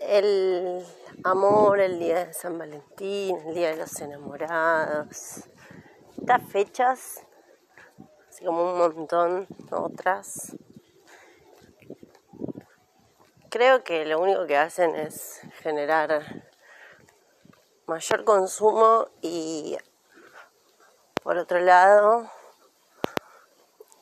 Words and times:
el 0.00 0.84
amor, 1.24 1.80
el 1.80 1.98
día 1.98 2.26
de 2.26 2.32
San 2.32 2.58
Valentín, 2.58 3.36
el 3.46 3.54
día 3.54 3.70
de 3.70 3.76
los 3.76 4.00
enamorados, 4.00 5.44
estas 6.18 6.42
fechas, 6.50 7.26
así 8.28 8.44
como 8.44 8.72
un 8.72 8.78
montón 8.78 9.46
otras, 9.70 10.56
creo 13.50 13.82
que 13.82 14.04
lo 14.04 14.20
único 14.20 14.46
que 14.46 14.56
hacen 14.56 14.94
es 14.94 15.40
generar 15.62 16.44
mayor 17.86 18.24
consumo 18.24 19.08
y 19.22 19.76
por 21.22 21.38
otro 21.38 21.58
lado 21.60 22.30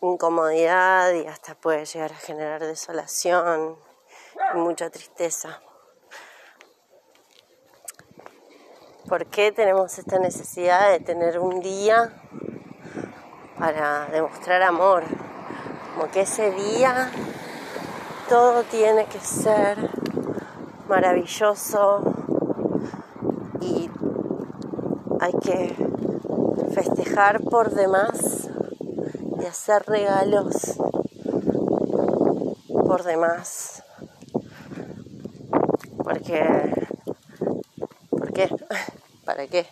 incomodidad 0.03 1.13
y 1.13 1.27
hasta 1.27 1.55
puede 1.55 1.85
llegar 1.85 2.13
a 2.13 2.17
generar 2.17 2.63
desolación 2.63 3.79
y 4.55 4.59
mucha 4.59 4.91
tristeza. 4.91 5.61
¿Por 9.09 9.27
qué 9.27 9.53
tenemos 9.53 9.99
esta 9.99 10.19
necesidad 10.19 10.91
de 10.91 11.01
tener 11.01 11.39
un 11.39 11.61
día 11.61 12.13
para 13.59 14.07
demostrar 14.07 14.63
amor? 14.63 15.05
Como 15.95 16.11
que 16.11 16.23
ese 16.23 16.51
día 16.51 17.11
todo 18.29 18.65
tiene 18.65 19.07
que 19.07 19.21
ser 19.21 19.91
maravilloso 20.89 22.03
y 23.61 23.91
hay 25.21 25.33
que 25.43 25.77
festejar 26.75 27.43
por 27.43 27.71
demás 27.71 28.49
y 29.41 29.47
hacer 29.47 29.85
regalos 29.87 30.79
por 32.69 33.05
demás. 33.05 33.85
Porque 36.03 36.87
qué? 38.37 38.51
¿Para 39.27 39.49
qué? 39.49 39.67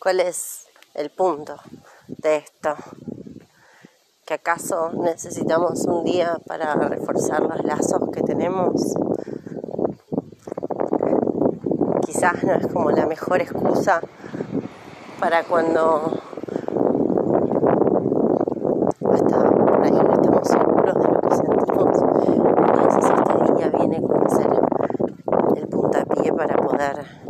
¿Cuál 0.00 0.20
es 0.20 0.66
el 0.94 1.10
punto 1.10 1.56
de 2.08 2.36
esto? 2.36 2.74
¿Que 4.24 4.34
acaso 4.34 4.90
necesitamos 4.94 5.84
un 5.84 6.02
día 6.02 6.38
para 6.46 6.74
reforzar 6.76 7.42
los 7.42 7.62
lazos 7.62 8.08
que 8.10 8.22
tenemos? 8.22 8.94
Quizás 12.06 12.42
no 12.42 12.54
es 12.54 12.66
como 12.68 12.90
la 12.90 13.04
mejor 13.04 13.42
excusa 13.42 14.00
para 15.20 15.44
cuando 15.44 16.18
hasta 19.12 19.50
por 19.50 19.84
ahí 19.84 19.90
no 19.92 20.14
estamos 20.14 20.48
seguros 20.48 20.94
de 20.94 21.08
lo 21.08 21.20
que 21.20 21.36
sentimos. 21.36 21.98
Entonces 22.56 23.10
este 23.10 23.52
día 23.56 23.68
viene 23.76 24.00
como 24.00 24.30
ser 24.30 24.50
el 25.56 25.68
puntapié 25.68 26.32
para 26.32 26.56
poder 26.56 27.20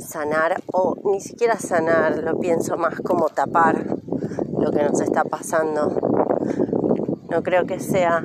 sanar 0.00 0.62
o 0.72 0.96
ni 1.04 1.20
siquiera 1.20 1.58
sanar, 1.58 2.18
lo 2.18 2.38
pienso 2.38 2.76
más 2.76 3.00
como 3.00 3.28
tapar 3.28 3.84
lo 4.58 4.70
que 4.70 4.82
nos 4.82 5.00
está 5.00 5.24
pasando. 5.24 5.96
No 7.30 7.42
creo 7.42 7.66
que 7.66 7.78
sea 7.80 8.22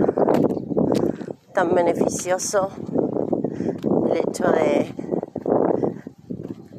tan 1.53 1.73
beneficioso 1.73 2.69
el 4.09 4.17
hecho 4.17 4.51
de 4.51 4.93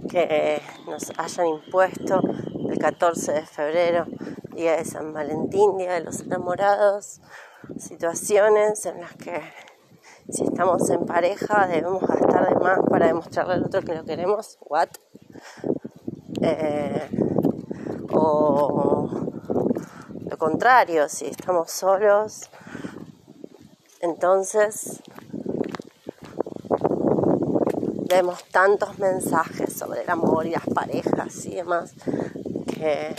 que 0.09 0.61
nos 0.87 1.13
hayan 1.19 1.47
impuesto 1.47 2.21
el 2.71 2.79
14 2.79 3.33
de 3.33 3.47
febrero, 3.47 4.07
día 4.55 4.77
de 4.77 4.85
San 4.85 5.13
Valentín, 5.13 5.77
día 5.79 5.95
de 5.95 6.01
los 6.01 6.21
enamorados, 6.21 7.21
situaciones 7.79 8.87
en 8.87 9.01
las 9.01 9.15
que 9.15 9.41
si 10.29 10.45
estamos 10.45 10.89
en 10.91 11.07
pareja 11.07 11.67
debemos 11.67 12.03
gastar 12.03 12.49
de 12.49 12.55
más 12.57 12.79
para 12.91 13.07
demostrarle 13.07 13.55
al 13.55 13.65
otro 13.65 13.83
que 13.83 13.95
lo 13.95 14.05
queremos, 14.05 14.59
what? 14.61 14.89
Eh, 16.43 17.09
o 18.13 19.09
lo 20.29 20.39
contrario, 20.39 21.09
si 21.09 21.27
estamos 21.27 21.71
solos, 21.71 22.51
entonces 24.01 25.01
vemos 28.09 28.45
tantos 28.51 28.99
mensajes 28.99 29.73
sobre 29.73 30.03
el 30.03 30.11
amor 30.11 30.47
y 30.47 30.51
las 30.51 30.67
parejas 30.67 31.45
y 31.47 31.57
demás 31.57 31.93
que 32.67 33.15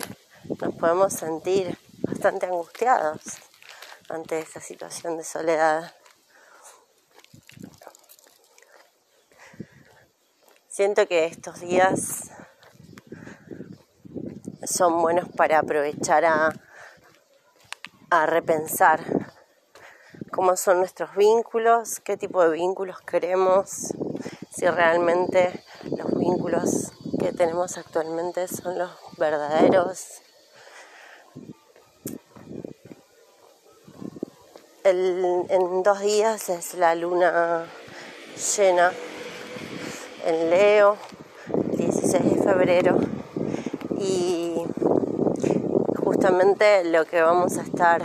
nos 0.62 0.75
podemos 0.75 1.13
sentir 1.13 1.78
bastante 2.03 2.46
angustiados 2.46 3.22
ante 4.09 4.40
esta 4.40 4.62
situación 4.62 5.17
de 5.17 5.23
soledad. 5.23 5.91
Siento 10.77 11.07
que 11.07 11.25
estos 11.25 11.59
días 11.59 12.29
son 14.63 15.01
buenos 15.01 15.27
para 15.35 15.57
aprovechar 15.57 16.23
a, 16.23 16.53
a 18.11 18.25
repensar 18.27 18.99
cómo 20.31 20.55
son 20.55 20.77
nuestros 20.77 21.16
vínculos, 21.16 21.99
qué 22.01 22.16
tipo 22.16 22.43
de 22.43 22.51
vínculos 22.51 23.01
queremos, 23.01 23.91
si 24.51 24.67
realmente 24.67 25.63
los 25.97 26.16
vínculos 26.16 26.91
que 27.19 27.33
tenemos 27.33 27.79
actualmente 27.79 28.47
son 28.47 28.77
los 28.77 28.91
verdaderos. 29.17 30.21
en 34.83 35.81
dos 35.81 35.99
días 36.01 36.49
es 36.49 36.75
la 36.75 36.93
luna 36.93 37.66
llena 38.55 38.91
en 40.27 40.49
Leo, 40.49 40.97
16 41.77 42.35
de 42.35 42.43
febrero, 42.43 42.97
y 43.97 44.61
justamente 46.03 46.83
lo 46.83 47.05
que 47.05 47.21
vamos 47.21 47.57
a 47.57 47.61
estar 47.61 48.01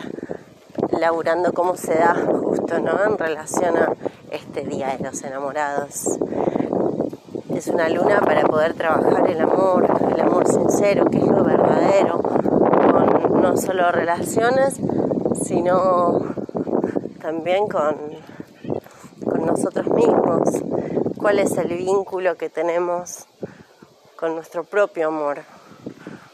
laburando, 0.93 1.53
cómo 1.53 1.77
se 1.77 1.95
da 1.95 2.15
justo 2.15 2.79
¿no? 2.79 3.03
en 3.05 3.19
relación 3.19 3.77
a 3.77 3.93
este 4.31 4.63
Día 4.63 4.97
de 4.97 5.05
los 5.05 5.21
Enamorados. 5.25 6.21
Es 7.53 7.67
una 7.67 7.89
luna 7.89 8.21
para 8.21 8.43
poder 8.43 8.75
trabajar 8.75 9.29
el 9.29 9.41
amor, 9.41 9.89
el 10.15 10.21
amor 10.21 10.47
sincero, 10.47 11.07
que 11.07 11.19
es 11.19 11.27
lo 11.27 11.43
verdadero, 11.43 12.23
con 12.23 13.43
no 13.43 13.57
solo 13.57 13.91
relaciones, 13.91 14.81
sino 15.43 16.21
también 17.21 17.67
con, 17.67 17.97
con 19.25 19.45
nosotros 19.45 19.89
mismos 19.89 20.63
cuál 21.23 21.39
es 21.39 21.57
el 21.57 21.69
vínculo 21.69 22.37
que 22.37 22.51
tenemos 22.51 23.27
con 24.17 24.35
nuestro 24.35 24.65
propio 24.65 25.07
amor, 25.07 25.45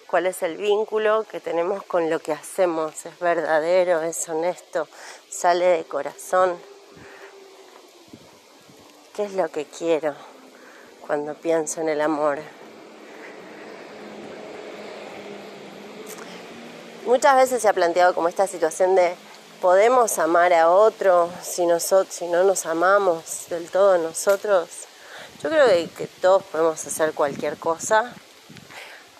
cuál 0.06 0.24
es 0.24 0.42
el 0.42 0.56
vínculo 0.56 1.26
que 1.30 1.40
tenemos 1.40 1.82
con 1.82 2.08
lo 2.08 2.20
que 2.20 2.32
hacemos, 2.32 3.04
es 3.04 3.18
verdadero, 3.18 4.00
es 4.00 4.26
honesto, 4.30 4.88
sale 5.28 5.66
de 5.66 5.84
corazón. 5.84 6.56
¿Qué 9.14 9.24
es 9.24 9.34
lo 9.34 9.50
que 9.50 9.66
quiero 9.66 10.14
cuando 11.06 11.34
pienso 11.34 11.82
en 11.82 11.90
el 11.90 12.00
amor? 12.00 12.38
Muchas 17.04 17.36
veces 17.36 17.60
se 17.60 17.68
ha 17.68 17.74
planteado 17.74 18.14
como 18.14 18.28
esta 18.28 18.46
situación 18.46 18.94
de 18.94 19.14
podemos 19.60 20.18
amar 20.18 20.52
a 20.52 20.70
otro 20.70 21.30
si, 21.42 21.66
nosotros, 21.66 22.14
si 22.14 22.26
no 22.26 22.44
nos 22.44 22.66
amamos 22.66 23.46
del 23.48 23.68
todo 23.70 23.98
nosotros. 23.98 24.68
Yo 25.42 25.50
creo 25.50 25.66
que, 25.66 26.06
todos 26.20 26.42
podemos 26.44 26.84
hacer 26.86 27.12
cualquier 27.12 27.56
cosa. 27.56 28.12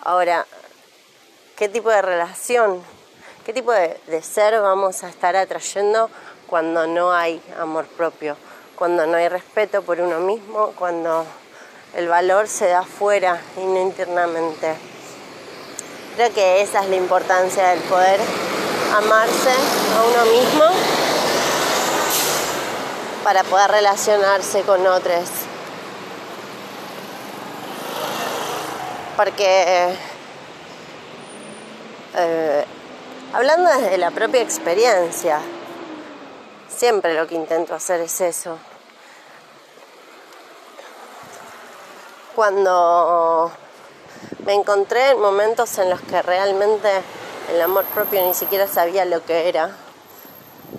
Ahora, 0.01 0.45
¿qué 1.55 1.69
tipo 1.69 1.89
de 1.89 2.01
relación, 2.01 2.81
qué 3.45 3.53
tipo 3.53 3.71
de, 3.71 3.99
de 4.07 4.21
ser 4.21 4.59
vamos 4.61 5.03
a 5.03 5.09
estar 5.09 5.35
atrayendo 5.35 6.09
cuando 6.47 6.87
no 6.87 7.11
hay 7.11 7.41
amor 7.59 7.85
propio, 7.87 8.37
cuando 8.75 9.05
no 9.05 9.17
hay 9.17 9.27
respeto 9.29 9.81
por 9.81 9.99
uno 9.99 10.19
mismo, 10.19 10.73
cuando 10.77 11.25
el 11.95 12.07
valor 12.07 12.47
se 12.47 12.67
da 12.67 12.79
afuera 12.79 13.41
y 13.57 13.65
no 13.65 13.81
internamente? 13.81 14.75
Creo 16.15 16.33
que 16.33 16.61
esa 16.61 16.83
es 16.83 16.89
la 16.89 16.95
importancia 16.95 17.69
del 17.69 17.79
poder 17.81 18.19
amarse 18.95 19.51
a 19.51 20.03
uno 20.03 20.31
mismo 20.31 20.65
para 23.23 23.43
poder 23.43 23.71
relacionarse 23.71 24.61
con 24.63 24.85
otros. 24.87 25.29
Porque 29.15 29.93
eh, 32.15 32.65
hablando 33.33 33.69
desde 33.69 33.97
la 33.97 34.11
propia 34.11 34.41
experiencia, 34.41 35.39
siempre 36.67 37.13
lo 37.13 37.27
que 37.27 37.35
intento 37.35 37.75
hacer 37.75 38.01
es 38.01 38.21
eso. 38.21 38.57
Cuando 42.35 43.51
me 44.45 44.53
encontré 44.53 45.11
en 45.11 45.19
momentos 45.19 45.77
en 45.77 45.89
los 45.89 46.01
que 46.01 46.21
realmente 46.21 46.89
el 47.49 47.61
amor 47.61 47.85
propio 47.85 48.25
ni 48.25 48.33
siquiera 48.33 48.67
sabía 48.67 49.05
lo 49.05 49.23
que 49.25 49.49
era. 49.49 49.75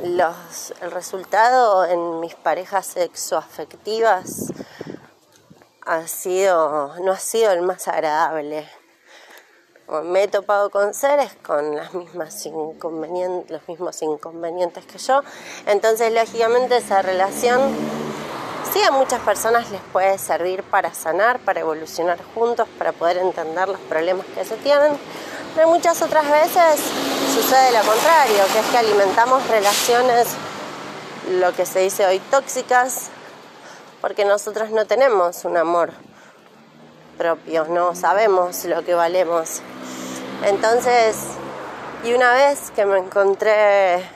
los, 0.05 0.73
el 0.81 0.91
resultado 0.91 1.85
en 1.85 2.21
mis 2.21 2.35
parejas 2.35 2.87
sexoafectivas 2.87 4.53
ha 5.85 6.07
sido, 6.07 6.95
no 7.01 7.13
ha 7.13 7.19
sido 7.19 7.51
el 7.53 7.63
más 7.63 7.89
agradable. 7.89 8.69
Me 10.05 10.23
he 10.23 10.29
topado 10.29 10.71
con 10.71 10.95
seres 10.95 11.37
con 11.45 11.75
las 11.75 11.93
mismas 11.95 12.47
los 12.47 13.69
mismos 13.69 14.01
inconvenientes 14.03 14.87
que 14.87 14.99
yo. 14.99 15.23
Entonces, 15.67 16.13
lógicamente, 16.13 16.77
esa 16.77 17.03
relación 17.03 17.61
sí 18.73 18.81
a 18.83 18.93
muchas 18.93 19.21
personas 19.23 19.69
les 19.73 19.81
puede 19.93 20.17
servir 20.19 20.63
para 20.63 20.95
sanar, 20.95 21.41
para 21.41 21.61
evolucionar 21.61 22.19
juntos, 22.35 22.69
para 22.79 22.93
poder 22.93 23.19
entender 23.19 23.69
los 23.69 23.81
problemas 23.81 24.27
que 24.27 24.45
se 24.45 24.57
tienen. 24.59 24.93
Pero 25.55 25.69
muchas 25.69 26.01
otras 26.03 26.31
veces 26.31 26.81
sucede 27.35 27.73
lo 27.73 27.85
contrario, 27.85 28.45
que 28.53 28.59
es 28.61 28.67
que 28.67 28.79
alimentamos 28.79 29.47
relaciones, 29.49 30.29
lo 31.31 31.53
que 31.53 31.67
se 31.67 31.81
dice 31.81 32.07
hoy 32.07 32.21
tóxicas, 32.31 33.11
porque 34.01 34.25
nosotros 34.25 34.71
no 34.71 34.87
tenemos 34.87 35.45
un 35.45 35.57
amor 35.57 35.93
propio, 37.19 37.67
no 37.69 37.95
sabemos 37.95 38.65
lo 38.65 38.85
que 38.85 38.95
valemos. 38.95 39.61
Entonces, 40.45 41.17
y 42.05 42.15
una 42.15 42.33
vez 42.33 42.71
que 42.71 42.87
me 42.87 42.99
encontré 42.99 44.09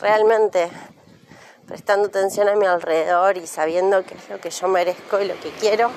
realmente 0.00 0.70
prestando 1.66 2.08
atención 2.08 2.48
a 2.48 2.54
mi 2.54 2.66
alrededor 2.66 3.36
y 3.36 3.46
sabiendo 3.46 4.04
qué 4.04 4.14
es 4.14 4.30
lo 4.30 4.40
que 4.40 4.50
yo 4.50 4.68
merezco 4.68 5.20
y 5.20 5.26
lo 5.26 5.38
que 5.40 5.50
quiero, 5.50 5.90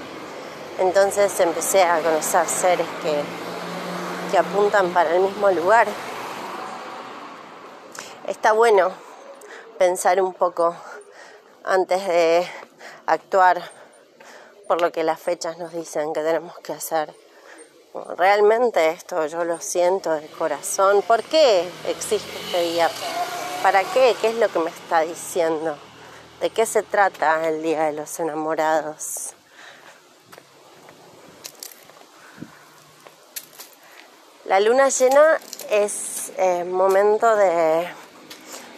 entonces 0.79 1.39
empecé 1.39 1.83
a 1.83 1.99
conocer 2.01 2.47
seres 2.47 2.87
que, 3.01 3.21
que 4.31 4.37
apuntan 4.37 4.93
para 4.93 5.15
el 5.15 5.21
mismo 5.21 5.49
lugar. 5.51 5.87
Está 8.27 8.53
bueno 8.53 8.91
pensar 9.77 10.21
un 10.21 10.33
poco 10.33 10.75
antes 11.63 12.07
de 12.07 12.47
actuar 13.05 13.61
por 14.67 14.81
lo 14.81 14.91
que 14.91 15.03
las 15.03 15.19
fechas 15.19 15.57
nos 15.57 15.73
dicen 15.73 16.13
que 16.13 16.21
tenemos 16.21 16.57
que 16.59 16.73
hacer. 16.73 17.13
Realmente 18.17 18.89
esto 18.89 19.27
yo 19.27 19.43
lo 19.43 19.59
siento 19.59 20.11
de 20.11 20.27
corazón. 20.27 21.03
¿Por 21.03 21.21
qué 21.23 21.69
existe 21.87 22.31
este 22.45 22.61
día? 22.61 22.89
¿Para 23.61 23.83
qué? 23.83 24.15
¿Qué 24.19 24.29
es 24.29 24.35
lo 24.35 24.49
que 24.49 24.59
me 24.59 24.71
está 24.71 25.01
diciendo? 25.01 25.77
¿De 26.41 26.49
qué 26.49 26.65
se 26.65 26.81
trata 26.81 27.47
el 27.47 27.61
Día 27.61 27.83
de 27.83 27.93
los 27.93 28.19
Enamorados? 28.19 29.35
La 34.45 34.59
luna 34.59 34.89
llena 34.89 35.39
es 35.69 36.33
eh, 36.35 36.65
momento 36.65 37.33
de 37.37 37.87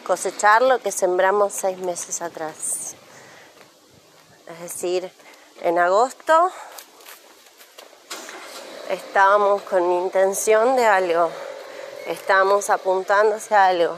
cosechar 0.06 0.62
lo 0.62 0.78
que 0.78 0.92
sembramos 0.92 1.54
seis 1.54 1.80
meses 1.80 2.22
atrás. 2.22 2.94
Es 4.48 4.60
decir, 4.60 5.12
en 5.64 5.80
agosto 5.80 6.52
estábamos 8.92 9.64
con 9.64 9.92
intención 9.92 10.76
de 10.76 10.86
algo, 10.86 11.32
estábamos 12.06 12.70
apuntando 12.70 13.38
hacia 13.38 13.66
algo, 13.66 13.98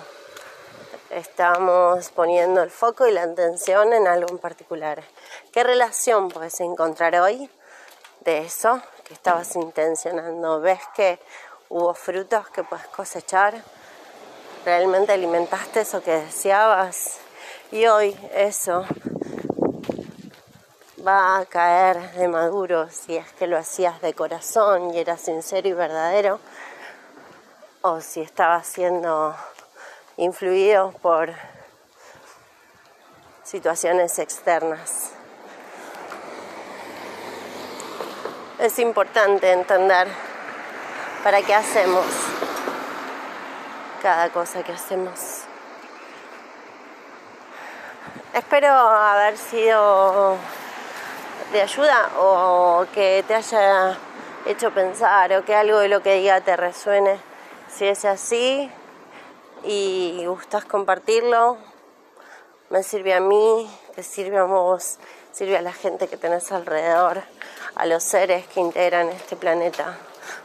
estábamos 1.09 2.11
poniendo 2.11 2.63
el 2.63 2.71
foco 2.71 3.07
y 3.07 3.11
la 3.11 3.23
atención 3.23 3.91
en 3.91 4.07
algo 4.07 4.29
en 4.29 4.37
particular. 4.37 5.03
¿Qué 5.51 5.65
relación 5.65 6.29
puedes 6.29 6.61
encontrar 6.61 7.17
hoy 7.17 7.49
de 8.21 8.37
eso 8.37 8.81
que 9.03 9.13
estabas 9.13 9.53
intencionando? 9.57 10.61
¿Ves 10.61 10.79
que 10.95 11.19
hubo 11.69 11.93
frutos 11.93 12.49
que 12.49 12.63
puedes 12.63 12.87
cosechar? 12.87 13.63
realmente 14.67 15.13
alimentaste 15.13 15.79
eso 15.79 16.03
que 16.03 16.11
deseabas 16.11 17.19
y 17.71 17.85
hoy 17.85 18.17
eso 18.33 18.85
va 21.07 21.37
a 21.37 21.45
caer 21.45 22.11
de 22.15 22.27
maduro 22.27 22.89
si 22.89 23.15
es 23.15 23.31
que 23.31 23.47
lo 23.47 23.57
hacías 23.57 24.01
de 24.01 24.13
corazón 24.13 24.93
y 24.93 24.99
era 24.99 25.15
sincero 25.15 25.69
y 25.69 25.71
verdadero 25.71 26.41
o 27.81 28.01
si 28.01 28.19
estaba 28.19 28.61
siendo 28.61 29.37
influido 30.17 30.91
por 31.01 31.33
situaciones 33.45 34.19
externas. 34.19 35.11
Es 38.59 38.79
importante 38.79 39.49
entender 39.49 40.09
para 41.27 41.41
qué 41.41 41.53
hacemos 41.53 42.05
cada 44.01 44.29
cosa 44.29 44.63
que 44.63 44.71
hacemos. 44.71 45.41
Espero 48.33 48.69
haber 48.71 49.37
sido 49.37 50.37
de 51.51 51.61
ayuda 51.63 52.11
o 52.17 52.85
que 52.93 53.25
te 53.27 53.35
haya 53.35 53.97
hecho 54.45 54.71
pensar 54.71 55.33
o 55.33 55.43
que 55.43 55.53
algo 55.53 55.79
de 55.79 55.89
lo 55.89 56.01
que 56.01 56.13
diga 56.13 56.39
te 56.39 56.55
resuene. 56.55 57.19
Si 57.69 57.85
es 57.85 58.05
así 58.05 58.71
y 59.65 60.23
gustas 60.25 60.63
compartirlo, 60.63 61.57
me 62.69 62.83
sirve 62.83 63.13
a 63.13 63.19
mí, 63.19 63.69
te 63.95 64.01
sirve 64.01 64.37
a 64.37 64.43
vos, 64.43 64.97
sirve 65.33 65.57
a 65.57 65.61
la 65.61 65.73
gente 65.73 66.07
que 66.07 66.15
tenés 66.15 66.53
alrededor, 66.53 67.21
a 67.75 67.85
los 67.85 68.01
seres 68.01 68.47
que 68.47 68.61
integran 68.61 69.09
este 69.09 69.35
planeta, 69.35 69.97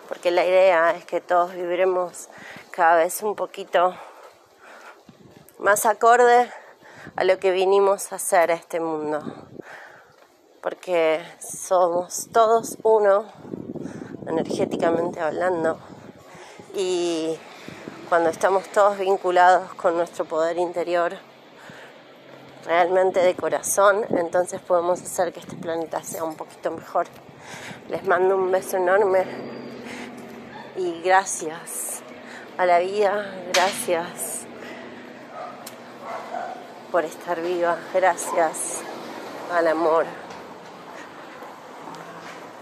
porque 0.08 0.30
la 0.30 0.44
idea 0.44 0.92
es 0.92 1.04
que 1.04 1.20
todos 1.20 1.54
viviremos 1.54 2.28
cada 2.70 2.96
vez 2.96 3.22
un 3.22 3.34
poquito 3.34 3.94
más 5.58 5.86
acorde 5.86 6.50
a 7.16 7.24
lo 7.24 7.38
que 7.38 7.50
vinimos 7.50 8.12
a 8.12 8.16
hacer 8.16 8.50
a 8.50 8.54
este 8.54 8.80
mundo. 8.80 9.22
Porque 10.60 11.22
somos 11.40 12.28
todos 12.32 12.78
uno, 12.82 13.24
energéticamente 14.26 15.20
hablando. 15.20 15.78
Y 16.74 17.38
cuando 18.08 18.30
estamos 18.30 18.68
todos 18.68 18.98
vinculados 18.98 19.74
con 19.74 19.96
nuestro 19.96 20.24
poder 20.24 20.58
interior, 20.58 21.14
realmente 22.64 23.20
de 23.20 23.34
corazón, 23.34 24.04
entonces 24.10 24.60
podemos 24.60 25.02
hacer 25.02 25.32
que 25.32 25.40
este 25.40 25.56
planeta 25.56 26.02
sea 26.02 26.24
un 26.24 26.36
poquito 26.36 26.70
mejor. 26.70 27.06
Les 27.88 28.04
mando 28.06 28.36
un 28.36 28.50
beso 28.50 28.76
enorme 28.76 29.61
y 30.76 31.00
gracias 31.02 32.02
a 32.56 32.66
la 32.66 32.78
vida, 32.78 33.26
gracias 33.52 34.46
por 36.90 37.04
estar 37.04 37.40
viva, 37.40 37.78
gracias 37.94 38.80
al 39.52 39.68
amor. 39.68 40.06